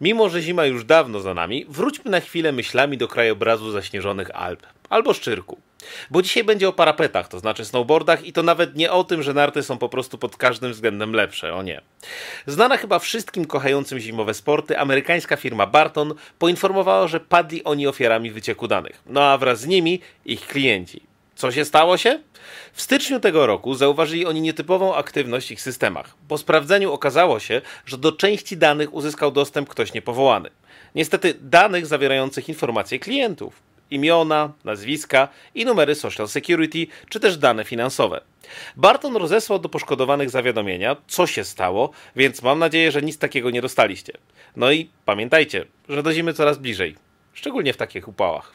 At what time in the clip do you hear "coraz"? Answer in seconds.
46.34-46.58